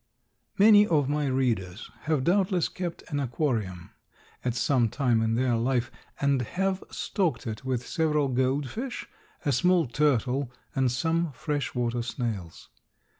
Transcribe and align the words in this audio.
Many 0.57 0.87
of 0.87 1.07
my 1.07 1.27
readers 1.27 1.91
have 2.05 2.23
doubtless 2.23 2.69
kept 2.69 3.03
an 3.09 3.19
aquarium 3.19 3.91
at 4.43 4.55
some 4.55 4.89
time 4.89 5.21
in 5.21 5.35
their 5.35 5.55
life 5.55 5.91
and 6.19 6.41
have 6.41 6.83
stocked 6.89 7.45
it 7.45 7.63
with 7.63 7.85
several 7.85 8.27
goldfish, 8.27 9.07
a 9.45 9.51
small 9.51 9.85
turtle 9.85 10.51
and 10.73 10.91
some 10.91 11.31
fresh 11.33 11.75
water 11.75 12.01
snails. 12.01 12.69